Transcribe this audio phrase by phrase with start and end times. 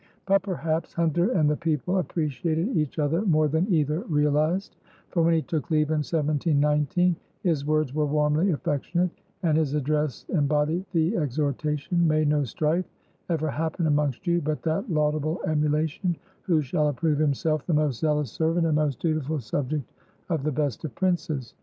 [0.25, 4.75] But perhaps Hunter and the people appreciated each other more than either realized,
[5.11, 9.11] for when he took leave in 1719 his words were warmly affectionate
[9.43, 12.85] and his address embodied the exhortation: "May no strife
[13.29, 18.31] ever happen amongst you but that laudable emulation who shall approve himself the most zealous
[18.31, 19.87] servant and most dutiful subject
[20.29, 21.53] of the best of Princes."